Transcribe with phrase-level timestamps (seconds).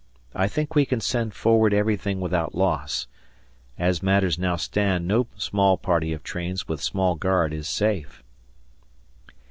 [0.33, 3.05] I think we can send forward everything without loss.
[3.77, 8.23] As matters now stand no small party of trains with small guard is safe.